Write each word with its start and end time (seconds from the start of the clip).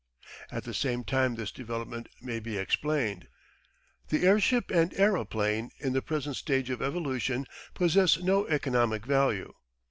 At 0.51 0.63
the 0.63 0.73
same 0.73 1.03
time 1.03 1.35
this 1.35 1.51
development 1.51 2.07
may 2.23 2.39
be 2.39 2.57
explained. 2.57 3.27
The 4.09 4.25
airship 4.25 4.71
and 4.71 4.91
aeroplane 4.95 5.69
in 5.77 5.93
the 5.93 6.01
present 6.01 6.37
stage 6.37 6.71
of 6.71 6.81
evolution 6.81 7.45
possess 7.75 8.17
no 8.17 8.47
economic 8.47 9.05
value. 9.05 9.53